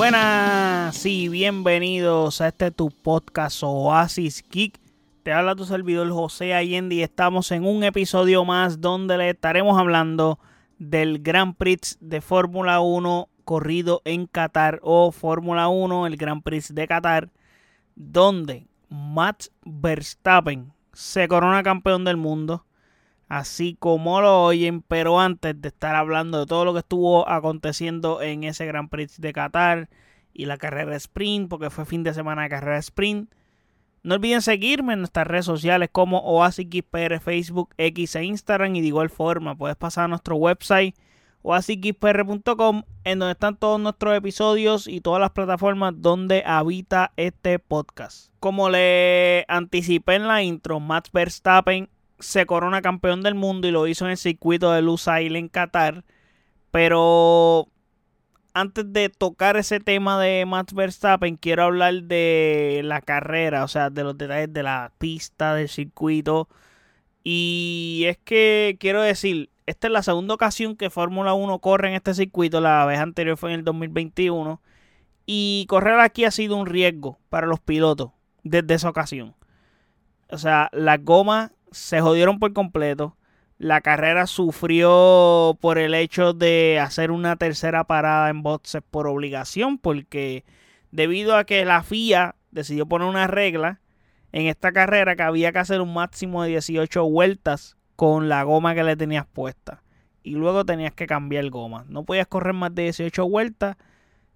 [0.00, 4.80] Buenas y bienvenidos a este tu podcast Oasis Geek.
[5.22, 9.78] Te habla tu servidor José Allende y estamos en un episodio más donde le estaremos
[9.78, 10.38] hablando
[10.78, 16.74] del Grand Prix de Fórmula 1 corrido en Qatar o Fórmula 1, el Grand Prix
[16.74, 17.28] de Qatar,
[17.94, 22.64] donde Max Verstappen se corona campeón del mundo,
[23.30, 28.20] así como lo oyen, pero antes de estar hablando de todo lo que estuvo aconteciendo
[28.20, 29.88] en ese Grand Prix de Qatar
[30.34, 33.32] y la carrera sprint, porque fue fin de semana de carrera sprint,
[34.02, 38.74] no olviden seguirme en nuestras redes sociales como OasisXPR, Facebook, X e Instagram.
[38.74, 40.96] Y de igual forma, puedes pasar a nuestro website
[41.42, 48.32] oasisxpr.com en donde están todos nuestros episodios y todas las plataformas donde habita este podcast.
[48.40, 51.88] Como le anticipé en la intro, Max Verstappen
[52.20, 56.04] se corona campeón del mundo y lo hizo en el circuito de Lusail en Qatar.
[56.70, 57.68] Pero
[58.54, 63.90] antes de tocar ese tema de Max Verstappen, quiero hablar de la carrera, o sea,
[63.90, 66.48] de los detalles de la pista, del circuito.
[67.22, 71.94] Y es que quiero decir, esta es la segunda ocasión que Fórmula 1 corre en
[71.94, 74.60] este circuito, la vez anterior fue en el 2021.
[75.26, 78.10] Y correr aquí ha sido un riesgo para los pilotos
[78.42, 79.34] desde esa ocasión.
[80.28, 83.16] O sea, las gomas se jodieron por completo
[83.60, 89.76] la carrera sufrió por el hecho de hacer una tercera parada en boxes por obligación,
[89.76, 90.46] porque
[90.92, 93.82] debido a que la FIA decidió poner una regla
[94.32, 98.74] en esta carrera que había que hacer un máximo de 18 vueltas con la goma
[98.74, 99.82] que le tenías puesta.
[100.22, 101.84] Y luego tenías que cambiar goma.
[101.86, 103.76] No podías correr más de 18 vueltas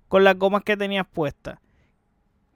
[0.08, 1.60] con las gomas que tenías puestas.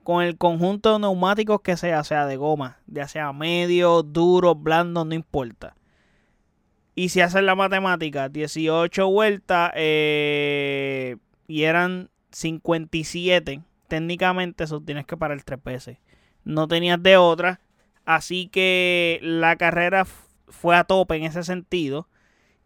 [0.09, 5.05] Con el conjunto de neumáticos que sea, sea de goma, ya sea medio, duro, blando,
[5.05, 5.75] no importa.
[6.95, 15.15] Y si haces la matemática, 18 vueltas eh, y eran 57, técnicamente eso tienes que
[15.15, 15.99] parar tres veces.
[16.43, 17.61] No tenías de otra.
[18.03, 20.05] Así que la carrera
[20.47, 22.07] fue a tope en ese sentido.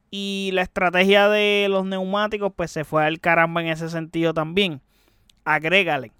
[0.10, 4.80] Y la estrategia de los neumáticos pues se fue al caramba en ese sentido también.
[5.44, 6.14] Agrégale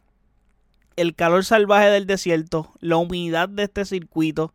[0.96, 4.54] el calor salvaje del desierto, la humedad de este circuito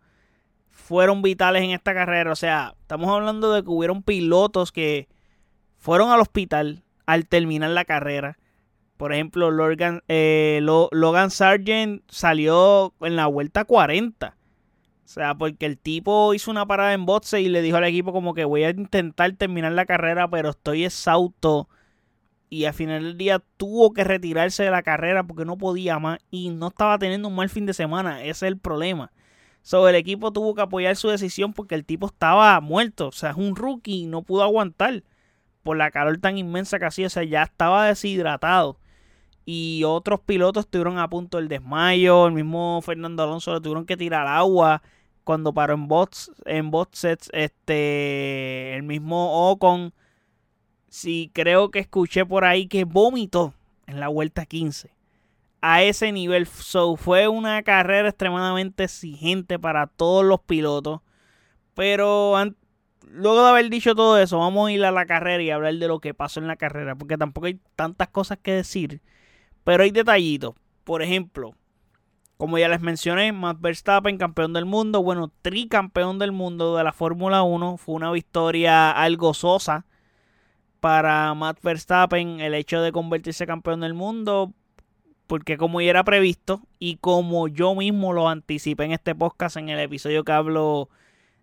[0.68, 2.32] fueron vitales en esta carrera.
[2.32, 5.08] O sea, estamos hablando de que hubieron pilotos que
[5.76, 8.38] fueron al hospital al terminar la carrera.
[8.96, 14.36] Por ejemplo, Logan, eh, Logan Sargent salió en la vuelta 40.
[15.04, 18.12] O sea, porque el tipo hizo una parada en boxe y le dijo al equipo
[18.12, 21.68] como que voy a intentar terminar la carrera, pero estoy exhausto.
[22.50, 26.18] Y al final del día tuvo que retirarse de la carrera porque no podía más
[26.30, 28.22] y no estaba teniendo un mal fin de semana.
[28.22, 29.12] Ese es el problema.
[29.62, 33.08] So, el equipo tuvo que apoyar su decisión porque el tipo estaba muerto.
[33.08, 35.02] O sea, es un rookie y no pudo aguantar
[35.62, 37.08] por la calor tan inmensa que hacía.
[37.08, 38.78] O sea, ya estaba deshidratado.
[39.44, 42.26] Y otros pilotos estuvieron a punto del desmayo.
[42.26, 44.82] El mismo Fernando Alonso le tuvieron que tirar agua
[45.24, 47.30] cuando paró en bots, en sets.
[47.32, 49.92] Este, el mismo Ocon.
[50.88, 53.54] Sí, creo que escuché por ahí que vomitó
[53.86, 54.90] en la vuelta 15
[55.60, 56.46] a ese nivel.
[56.46, 61.00] So, fue una carrera extremadamente exigente para todos los pilotos.
[61.74, 62.34] Pero
[63.02, 65.88] luego de haber dicho todo eso, vamos a ir a la carrera y hablar de
[65.88, 66.96] lo que pasó en la carrera.
[66.96, 69.02] Porque tampoco hay tantas cosas que decir.
[69.64, 70.54] Pero hay detallitos.
[70.84, 71.54] Por ejemplo,
[72.38, 75.02] como ya les mencioné, Max Verstappen, campeón del mundo.
[75.02, 77.76] Bueno, tricampeón del mundo de la Fórmula 1.
[77.76, 79.84] Fue una victoria algo sosa
[80.80, 84.54] para Matt Verstappen el hecho de convertirse campeón del mundo
[85.28, 89.68] porque como ya era previsto y como yo mismo lo anticipé en este podcast, en
[89.68, 90.88] el episodio que hablo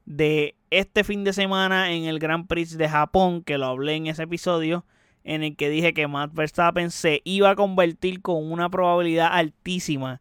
[0.06, 4.08] de este fin de semana en el Grand Prix de Japón, que lo hablé en
[4.08, 4.86] ese episodio,
[5.24, 10.20] en el que dije que Matt Verstappen se iba a convertir con una probabilidad altísima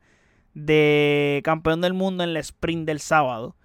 [0.53, 3.57] de campeón del mundo en el sprint del sábado.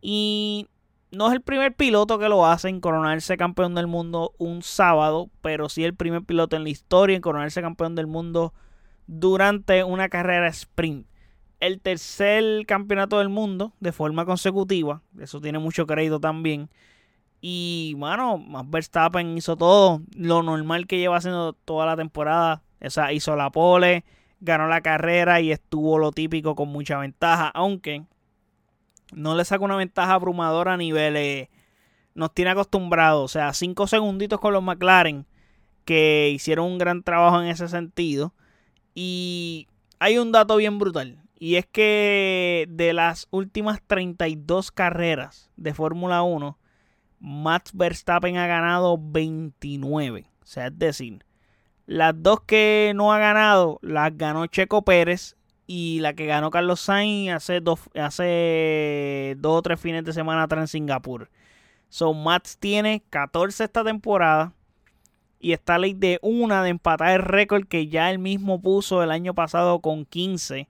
[0.00, 0.68] Y
[1.12, 5.30] no es el primer piloto que lo hace en coronarse campeón del mundo un sábado,
[5.42, 8.54] pero sí el primer piloto en la historia en coronarse campeón del mundo
[9.06, 11.06] durante una carrera sprint.
[11.60, 15.02] El tercer campeonato del mundo de forma consecutiva.
[15.20, 16.70] Eso tiene mucho crédito también.
[17.40, 22.62] Y, bueno, Max Verstappen hizo todo lo normal que lleva haciendo toda la temporada.
[22.80, 24.04] O sea, hizo la pole,
[24.40, 27.48] ganó la carrera y estuvo lo típico con mucha ventaja.
[27.48, 28.04] Aunque
[29.12, 31.48] no le saca una ventaja abrumadora a niveles.
[32.14, 33.24] Nos tiene acostumbrados.
[33.24, 35.26] O sea, cinco segunditos con los McLaren.
[35.84, 38.34] Que hicieron un gran trabajo en ese sentido.
[38.94, 39.68] Y
[39.98, 41.18] hay un dato bien brutal.
[41.38, 46.56] Y es que de las últimas 32 carreras de Fórmula 1,
[47.18, 50.26] Max Verstappen ha ganado 29.
[50.40, 51.24] O sea, es decir,
[51.86, 55.36] Las dos que no ha ganado las ganó Checo Pérez
[55.66, 60.44] y la que ganó Carlos Sainz hace dos, hace dos o tres fines de semana
[60.44, 61.30] atrás en Singapur.
[61.88, 64.54] So, Mats tiene 14 esta temporada
[65.38, 69.10] y está ley de una de empatar el récord que ya él mismo puso el
[69.10, 70.68] año pasado con 15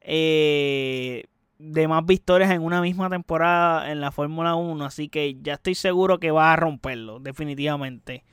[0.00, 1.24] eh,
[1.58, 4.84] de más victorias en una misma temporada en la Fórmula 1.
[4.84, 8.24] Así que ya estoy seguro que va a romperlo, definitivamente.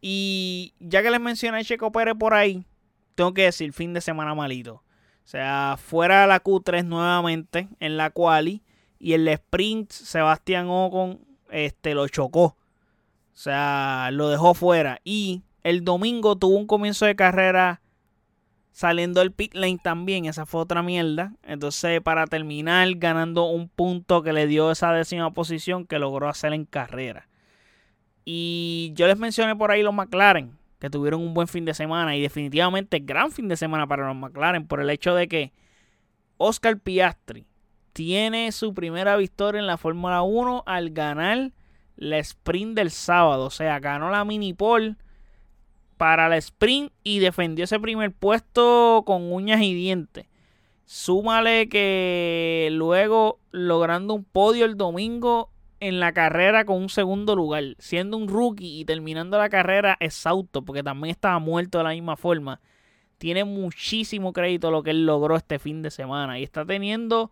[0.00, 2.64] Y ya que les mencioné a Checo Pérez por ahí,
[3.14, 4.82] tengo que decir, fin de semana malito.
[5.30, 8.64] Sea, fuera la Q3 nuevamente en la quali
[8.98, 11.20] y el sprint Sebastián Ocon
[11.52, 12.42] este, lo chocó.
[12.42, 12.56] O
[13.32, 15.00] sea, lo dejó fuera.
[15.04, 17.80] Y el domingo tuvo un comienzo de carrera
[18.72, 20.24] saliendo del pit lane también.
[20.24, 21.32] Esa fue otra mierda.
[21.44, 26.52] Entonces, para terminar, ganando un punto que le dio esa décima posición que logró hacer
[26.54, 27.28] en carrera.
[28.24, 32.16] Y yo les mencioné por ahí los McLaren, que tuvieron un buen fin de semana
[32.16, 35.52] y definitivamente gran fin de semana para los McLaren por el hecho de que
[36.38, 37.46] Oscar Piastri
[37.92, 41.52] tiene su primera victoria en la Fórmula 1 al ganar
[41.96, 43.44] la sprint del sábado.
[43.44, 44.96] O sea, ganó la mini pole
[45.98, 50.26] para la sprint y defendió ese primer puesto con uñas y dientes.
[50.86, 55.50] Súmale que luego logrando un podio el domingo
[55.80, 60.62] en la carrera con un segundo lugar, siendo un rookie y terminando la carrera exhausto,
[60.62, 62.60] porque también estaba muerto de la misma forma.
[63.18, 67.30] Tiene muchísimo crédito lo que él logró este fin de semana y está teniendo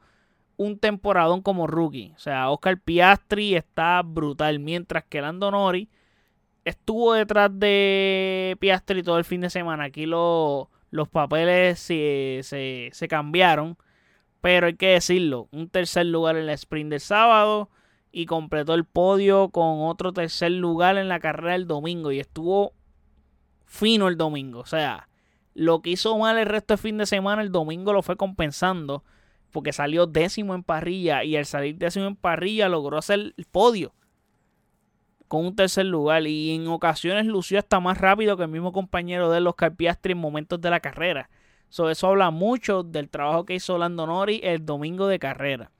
[0.56, 2.12] un temporadón como rookie.
[2.16, 5.88] O sea, Oscar Piastri está brutal, mientras que Lando Nori
[6.64, 9.84] estuvo detrás de Piastri todo el fin de semana.
[9.84, 10.68] Aquí los
[11.10, 13.76] papeles se, se, se cambiaron,
[14.40, 17.70] pero hay que decirlo, un tercer lugar en la sprint del sábado
[18.10, 22.72] y completó el podio con otro tercer lugar en la carrera del domingo y estuvo
[23.66, 24.60] fino el domingo.
[24.60, 25.08] O sea,
[25.54, 29.04] lo que hizo mal el resto del fin de semana, el domingo lo fue compensando
[29.50, 33.94] porque salió décimo en parrilla y al salir décimo en parrilla logró hacer el podio
[35.28, 39.30] con un tercer lugar y en ocasiones lució hasta más rápido que el mismo compañero
[39.30, 41.28] de los Carpiastri en momentos de la carrera.
[41.68, 45.70] eso habla mucho del trabajo que hizo Lando Nori el domingo de carrera.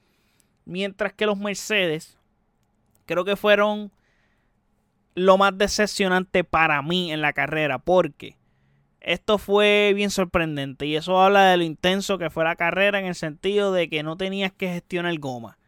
[0.66, 2.17] Mientras que los Mercedes
[3.08, 3.90] creo que fueron
[5.14, 8.36] lo más decepcionante para mí en la carrera, porque
[9.00, 13.06] esto fue bien sorprendente y eso habla de lo intenso que fue la carrera en
[13.06, 15.58] el sentido de que no tenías que gestionar goma.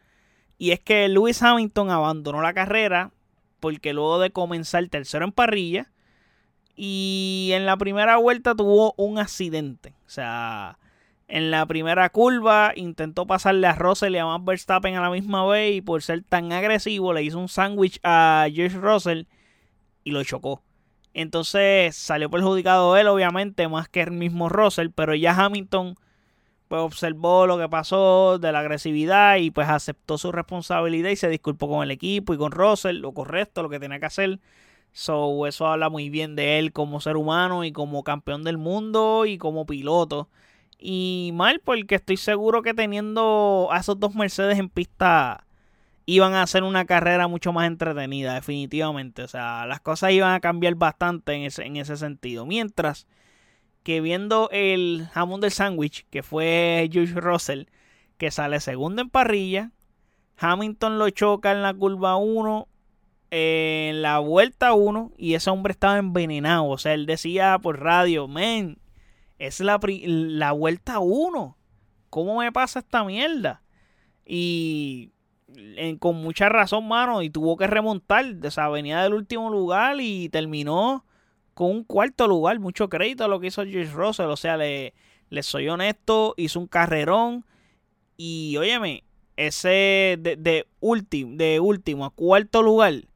[0.59, 3.11] Y es que Lewis Hamilton abandonó la carrera
[3.59, 5.91] porque luego de comenzar tercero en parrilla
[6.77, 9.95] y en la primera vuelta tuvo un accidente.
[10.07, 10.79] O sea,
[11.31, 15.47] en la primera curva intentó pasarle a Russell y a Max Verstappen a la misma
[15.47, 19.23] vez y por ser tan agresivo le hizo un sándwich a George Russell
[20.03, 20.63] y lo chocó.
[21.15, 25.95] Entonces salió perjudicado él obviamente más que el mismo Russell, pero ya Hamilton
[26.67, 31.29] pues observó lo que pasó de la agresividad y pues aceptó su responsabilidad y se
[31.29, 34.41] disculpó con el equipo y con Russell, lo correcto, lo que tenía que hacer.
[34.93, 39.27] So, eso habla muy bien de él como ser humano y como campeón del mundo
[39.27, 40.29] y como piloto.
[40.81, 45.45] Y mal, porque estoy seguro que teniendo a esos dos Mercedes en pista
[46.07, 49.23] iban a hacer una carrera mucho más entretenida, definitivamente.
[49.23, 52.47] O sea, las cosas iban a cambiar bastante en ese, en ese sentido.
[52.47, 53.07] Mientras
[53.83, 57.65] que viendo el jamón del sándwich, que fue George Russell,
[58.19, 59.71] que sale segundo en parrilla,
[60.39, 62.69] Hamilton lo choca en la curva 1,
[63.31, 66.67] en la vuelta 1, y ese hombre estaba envenenado.
[66.67, 68.80] O sea, él decía por radio, men,
[69.41, 71.57] es la, la vuelta 1.
[72.11, 73.63] ¿Cómo me pasa esta mierda?
[74.25, 75.11] Y
[75.99, 78.27] con mucha razón, mano, y tuvo que remontar.
[78.45, 81.07] O sea, venía del último lugar y terminó
[81.55, 82.61] con un cuarto lugar.
[82.61, 84.27] Mucho crédito a lo que hizo George Russell.
[84.27, 84.93] O sea, le,
[85.31, 87.47] le soy honesto, hizo un carrerón.
[88.19, 89.05] Y óyeme,
[89.37, 93.10] ese de, de, último, de último a cuarto lugar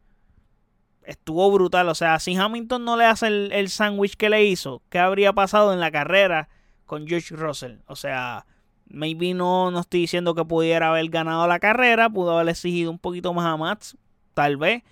[1.07, 1.89] estuvo brutal.
[1.89, 5.33] O sea, si Hamilton no le hace el, el sándwich que le hizo, ¿qué habría
[5.33, 6.49] pasado en la carrera
[6.87, 7.79] con George Russell?
[7.87, 8.47] O sea,
[8.87, 12.99] maybe no, no estoy diciendo que pudiera haber ganado la carrera, pudo haber exigido un
[12.99, 13.97] poquito más a Max,
[14.35, 14.83] tal vez.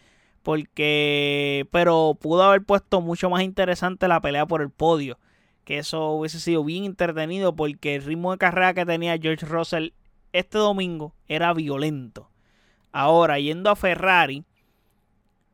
[0.42, 5.19] Porque, pero pudo haber puesto mucho más interesante la pelea por el podio.
[5.64, 9.90] Que eso hubiese sido bien entretenido porque el ritmo de carrera que tenía George Russell
[10.33, 12.31] este domingo era violento.
[12.90, 14.45] Ahora, yendo a Ferrari,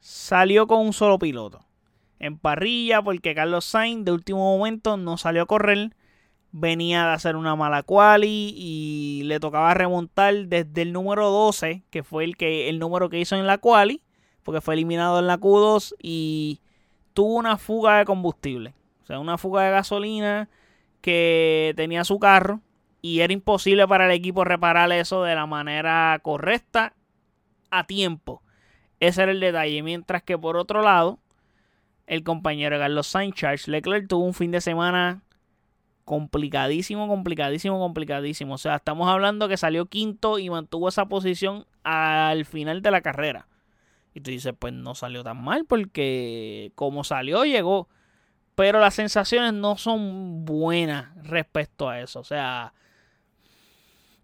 [0.01, 1.65] salió con un solo piloto.
[2.19, 5.95] En parrilla, porque Carlos Sainz de último momento no salió a correr.
[6.51, 12.03] Venía de hacer una mala quali y le tocaba remontar desde el número 12, que
[12.03, 14.03] fue el, que, el número que hizo en la quali,
[14.43, 16.61] porque fue eliminado en la Q2 y
[17.13, 18.75] tuvo una fuga de combustible.
[19.03, 20.49] O sea, una fuga de gasolina
[21.01, 22.61] que tenía su carro
[23.03, 26.95] y era imposible para el equipo reparar eso de la manera correcta
[27.71, 28.43] a tiempo.
[29.01, 29.83] Ese era el detalle.
[29.83, 31.19] Mientras que por otro lado,
[32.07, 35.23] el compañero Carlos Sainz, Charles Leclerc, tuvo un fin de semana
[36.05, 38.55] complicadísimo, complicadísimo, complicadísimo.
[38.55, 43.03] O sea, estamos hablando que salió quinto y mantuvo esa posición al final de la
[43.03, 43.47] carrera.
[44.15, 47.89] Y tú dices, pues no salió tan mal porque como salió, llegó.
[48.55, 52.21] Pero las sensaciones no son buenas respecto a eso.
[52.21, 52.73] O sea,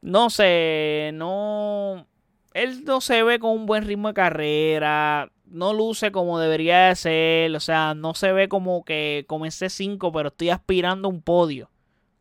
[0.00, 2.06] no sé, no...
[2.54, 6.96] Él no se ve con un buen ritmo de carrera no luce como debería de
[6.96, 7.56] ser.
[7.56, 11.70] O sea, no se ve como que comencé 5, pero estoy aspirando a un podio.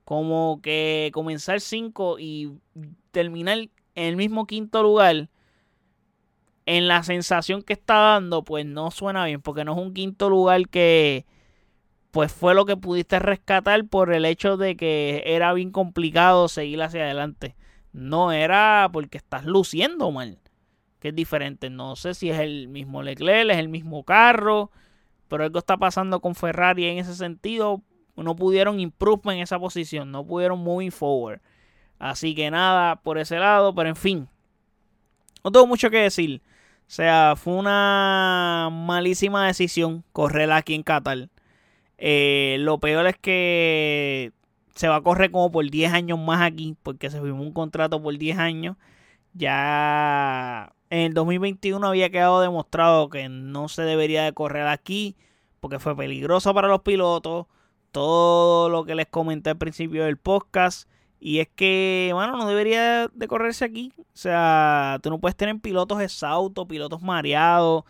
[0.06, 2.52] Como que comenzar 5 y
[3.12, 5.30] terminar en el mismo quinto lugar.
[6.66, 9.42] En la sensación que está dando, pues no suena bien.
[9.42, 11.26] Porque no es un quinto lugar que.
[12.12, 16.82] Pues fue lo que pudiste rescatar por el hecho de que era bien complicado seguir
[16.84, 17.56] hacia adelante.
[17.94, 20.40] No era porque estás luciendo mal
[21.04, 21.70] que es diferente.
[21.70, 24.72] No sé si es el mismo Leclerc, es el mismo carro,
[25.28, 27.82] pero algo está pasando con Ferrari en ese sentido.
[28.16, 31.42] No pudieron improve en esa posición, no pudieron moving forward.
[32.00, 34.30] Así que nada por ese lado, pero en fin,
[35.44, 36.42] no tengo mucho que decir.
[36.88, 41.28] O sea, fue una malísima decisión correr aquí en Qatar.
[41.98, 44.32] Eh, lo peor es que
[44.76, 48.02] se va a correr como por 10 años más aquí, porque se firmó un contrato
[48.02, 48.78] por 10 años.
[49.34, 55.16] Ya en el 2021 había quedado demostrado que no se debería de correr aquí
[55.60, 57.48] porque fue peligroso para los pilotos.
[57.92, 60.90] Todo lo que les comenté al principio del podcast.
[61.20, 63.94] Y es que, bueno, no debería de correrse aquí.
[63.98, 67.86] O sea, tú no puedes tener pilotos exhaustos, pilotos mareados.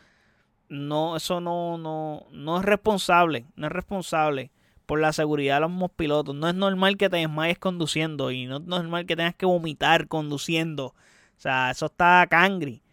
[0.69, 3.47] No, eso no, no, no es responsable.
[3.55, 4.51] No es responsable
[4.85, 6.35] por la seguridad de los pilotos.
[6.35, 10.07] No es normal que te desmayes conduciendo y no es normal que tengas que vomitar
[10.07, 10.87] conduciendo.
[10.87, 12.83] O sea, eso está cangri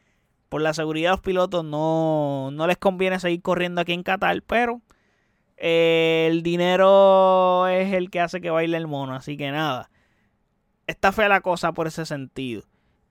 [0.50, 4.82] por la seguridad de los pilotos no, les conviene seguir corriendo aquí en Qatar, pero
[5.56, 9.90] eh, el dinero es el que hace que baile el mono, así que nada.
[10.88, 12.64] Está fea la cosa por ese sentido.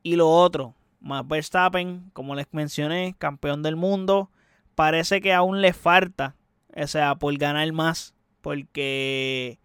[0.03, 4.29] Y lo otro, Max Verstappen, como les mencioné, campeón del mundo,
[4.75, 6.35] parece que aún le falta,
[6.75, 9.59] o sea, por ganar más, porque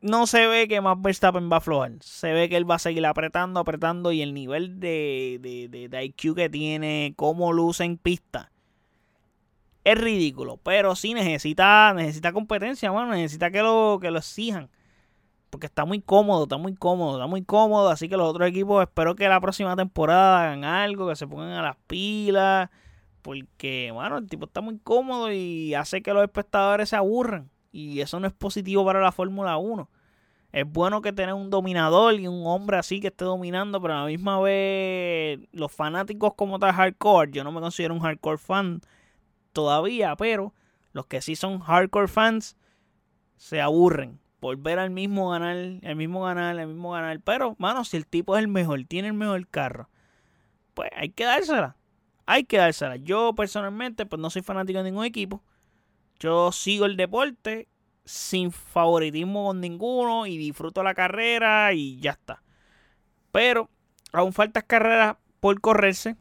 [0.00, 1.92] no se ve que más Verstappen va a aflojar.
[2.00, 6.04] Se ve que él va a seguir apretando, apretando y el nivel de, de, de,
[6.04, 8.50] IQ que tiene, cómo luce en pista,
[9.84, 10.58] es ridículo.
[10.58, 14.70] Pero sí necesita, necesita competencia, bueno, necesita que lo, que lo exijan.
[15.50, 17.90] Porque está muy cómodo, está muy cómodo, está muy cómodo.
[17.90, 21.50] Así que los otros equipos espero que la próxima temporada hagan algo, que se pongan
[21.50, 22.70] a las pilas.
[23.22, 27.50] Porque, bueno, el tipo está muy cómodo y hace que los espectadores se aburran.
[27.72, 29.88] Y eso no es positivo para la Fórmula 1.
[30.52, 34.00] Es bueno que tener un dominador y un hombre así que esté dominando, pero a
[34.00, 38.80] la misma vez los fanáticos como tal hardcore, yo no me considero un hardcore fan
[39.52, 40.52] todavía, pero
[40.92, 42.56] los que sí son hardcore fans
[43.36, 47.20] se aburren por ver al mismo ganar, el mismo ganar, el mismo ganar.
[47.20, 49.88] Pero, mano, si el tipo es el mejor, tiene el mejor carro,
[50.74, 51.76] pues hay que dársela.
[52.30, 52.94] Hay que dársela.
[52.94, 55.42] Yo personalmente, pues no soy fanático de ningún equipo.
[56.20, 57.66] Yo sigo el deporte
[58.04, 62.44] sin favoritismo con ninguno y disfruto la carrera y ya está.
[63.32, 63.68] Pero
[64.12, 66.14] aún faltan carreras por correrse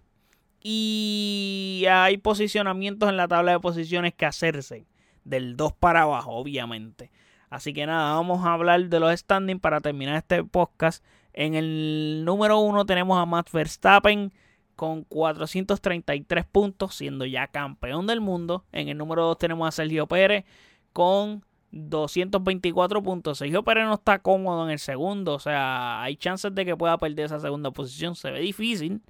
[0.64, 4.88] y hay posicionamientos en la tabla de posiciones que hacerse.
[5.26, 7.12] Del 2 para abajo, obviamente.
[7.52, 11.06] Así que nada, vamos a hablar de los standings para terminar este podcast.
[11.34, 14.34] En el número 1 tenemos a Matt Verstappen
[14.80, 18.64] con 433 puntos, siendo ya campeón del mundo.
[18.72, 20.46] En el número 2 tenemos a Sergio Pérez
[20.94, 23.40] con 224 puntos.
[23.40, 26.98] Sergio Pérez no está cómodo en el segundo, o sea, hay chances de que pueda
[26.98, 28.16] perder esa segunda posición.
[28.16, 29.02] Se ve difícil,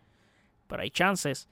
[0.66, 1.48] pero hay chances.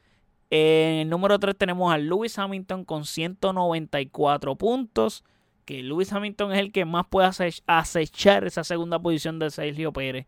[0.49, 5.23] En el número 3 tenemos a Lewis Hamilton con 194 puntos.
[5.65, 7.29] Que Lewis Hamilton es el que más puede
[7.67, 10.25] acechar esa segunda posición de Sergio Pérez.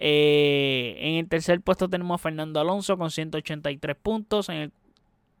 [0.00, 4.48] Eh, en el tercer puesto tenemos a Fernando Alonso con 183 puntos.
[4.48, 4.72] En el,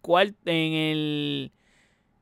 [0.02, 1.52] cual, en el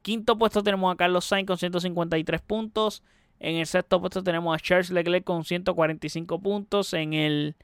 [0.03, 3.03] quinto puesto tenemos a Carlos Sainz con 153 puntos.
[3.41, 6.93] En el sexto puesto tenemos a Charles Leclerc con 145 puntos.
[6.93, 7.57] En el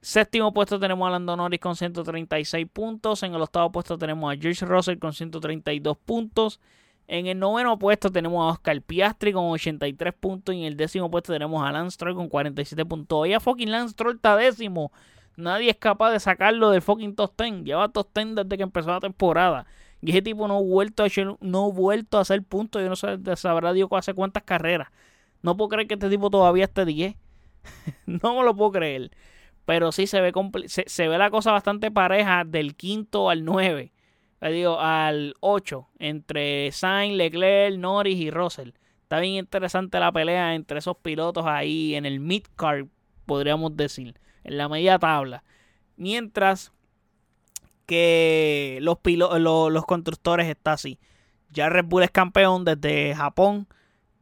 [0.00, 3.22] séptimo puesto tenemos a Lando Norris con 136 puntos.
[3.22, 6.58] En el octavo puesto tenemos a George Russell con 132 puntos.
[7.08, 10.54] En el noveno puesto tenemos a Oscar Piastri con 83 puntos.
[10.54, 13.08] Y en el décimo puesto tenemos a Lance Stroll con 47 puntos.
[13.08, 14.92] Todavía fucking Lance Stroll está décimo.
[15.36, 17.64] Nadie es capaz de sacarlo del fucking top 10.
[17.64, 19.66] Lleva top 10 desde que empezó la temporada.
[20.00, 21.06] Y ese tipo no ha vuelto a,
[21.40, 22.82] no ha vuelto a hacer puntos.
[22.82, 24.88] Yo no sé, sabrá Dios hace cuántas carreras.
[25.42, 27.16] No puedo creer que este tipo todavía esté 10.
[28.06, 29.10] no me lo puedo creer.
[29.64, 30.32] Pero sí se ve,
[30.66, 33.91] se, se, ve la cosa bastante pareja del quinto al 9.
[34.50, 35.88] Digo, al 8.
[35.98, 38.70] Entre Sainz, Leclerc, Norris y Russell.
[39.02, 42.86] Está bien interesante la pelea entre esos pilotos ahí en el mid-card,
[43.26, 44.18] podríamos decir.
[44.42, 45.44] En la media tabla.
[45.96, 46.72] Mientras
[47.86, 50.98] que los, los constructores está así.
[51.50, 53.68] Ya Red Bull es campeón desde Japón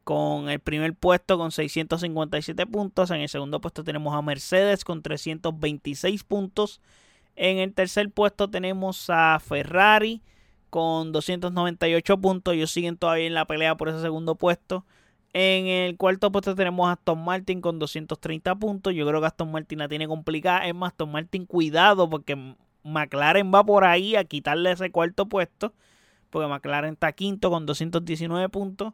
[0.03, 3.11] con el primer puesto con 657 puntos.
[3.11, 6.81] En el segundo puesto tenemos a Mercedes con 326 puntos.
[7.35, 10.21] En el tercer puesto tenemos a Ferrari
[10.69, 12.53] con 298 puntos.
[12.53, 14.85] Ellos siguen todavía en la pelea por ese segundo puesto.
[15.33, 18.93] En el cuarto puesto tenemos a Aston Martin con 230 puntos.
[18.93, 20.67] Yo creo que Aston Martin la tiene complicada.
[20.67, 25.73] Es más, Aston Martin, cuidado porque McLaren va por ahí a quitarle ese cuarto puesto.
[26.29, 28.93] Porque McLaren está quinto con 219 puntos.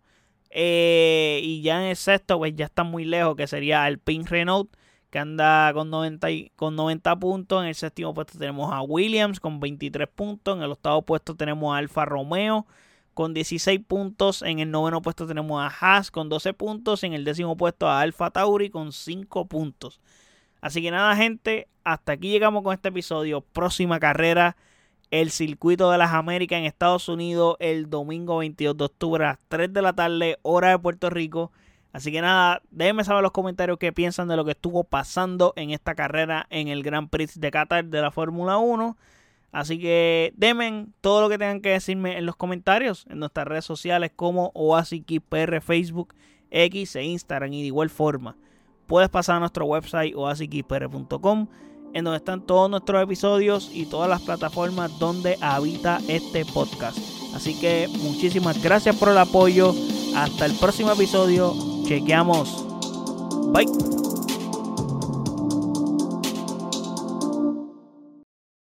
[0.50, 4.70] Eh, y ya en el sexto, pues ya está muy lejos, que sería Alpine Renault,
[5.10, 7.62] que anda con 90, con 90 puntos.
[7.62, 10.58] En el séptimo puesto tenemos a Williams con 23 puntos.
[10.58, 12.66] En el octavo puesto tenemos a Alfa Romeo
[13.14, 14.42] con 16 puntos.
[14.42, 17.04] En el noveno puesto tenemos a Haas con 12 puntos.
[17.04, 20.02] En el décimo puesto a Alfa Tauri con 5 puntos.
[20.62, 23.42] Así que nada, gente, hasta aquí llegamos con este episodio.
[23.42, 24.58] Próxima carrera
[25.12, 29.40] el circuito de las Américas en Estados Unidos el domingo 22 de octubre a las
[29.48, 31.52] 3 de la tarde, hora de Puerto Rico.
[31.98, 35.54] Así que nada, déjenme saber en los comentarios qué piensan de lo que estuvo pasando
[35.56, 38.96] en esta carrera en el Grand Prix de Qatar de la Fórmula 1.
[39.52, 43.66] Así que denme todo lo que tengan que decirme en los comentarios en nuestras redes
[43.66, 46.14] sociales como OASIKPR, Facebook,
[46.52, 47.52] X e Instagram.
[47.54, 48.38] Y de igual forma,
[48.86, 51.48] puedes pasar a nuestro website oasikpr.com
[51.96, 57.00] en donde están todos nuestros episodios y todas las plataformas donde habita este podcast.
[57.34, 59.74] Así que muchísimas gracias por el apoyo.
[60.16, 61.77] Hasta el próximo episodio.
[61.88, 62.66] Chequeamos.
[63.54, 64.07] Bye.